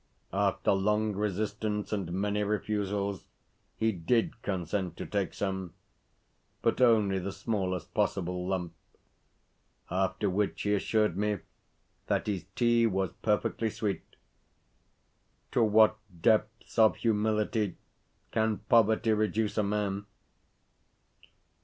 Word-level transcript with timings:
After 0.33 0.71
long 0.71 1.15
resistance 1.15 1.93
and 1.93 2.11
many 2.11 2.41
refusals, 2.43 3.27
he 3.77 3.91
DID 3.91 4.41
consent 4.41 4.97
to 4.97 5.05
take 5.05 5.31
some, 5.31 5.75
but 6.63 6.81
only 6.81 7.19
the 7.19 7.31
smallest 7.31 7.93
possible 7.93 8.47
lump; 8.47 8.73
after 9.91 10.27
which, 10.27 10.63
he 10.63 10.73
assured 10.73 11.15
me 11.15 11.37
that 12.07 12.25
his 12.25 12.45
tea 12.55 12.87
was 12.87 13.11
perfectly 13.21 13.69
sweet. 13.69 14.01
To 15.51 15.63
what 15.63 15.97
depths 16.21 16.79
of 16.79 16.95
humility 16.95 17.77
can 18.31 18.57
poverty 18.57 19.13
reduce 19.13 19.55
a 19.59 19.63
man! 19.63 20.07